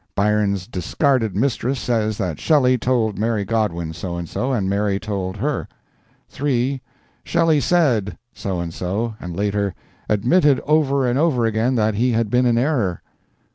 Byron's 0.15 0.65
discarded 0.65 1.35
mistress 1.35 1.79
says 1.79 2.17
that 2.17 2.39
Shelley 2.39 2.75
told 2.75 3.19
Mary 3.19 3.45
Godwin 3.45 3.93
so 3.93 4.15
and 4.17 4.27
so, 4.27 4.51
and 4.51 4.67
Mary 4.67 4.99
told 4.99 5.37
her. 5.37 5.67
3. 6.27 6.81
"Shelley 7.23 7.59
said" 7.59 8.17
so 8.33 8.59
and 8.59 8.73
so 8.73 9.13
and 9.19 9.35
later 9.37 9.75
"admitted 10.09 10.59
over 10.61 11.07
and 11.07 11.19
over 11.19 11.45
again 11.45 11.75
that 11.75 11.93
he 11.93 12.13
had 12.13 12.31
been 12.31 12.47
in 12.47 12.57
error." 12.57 13.03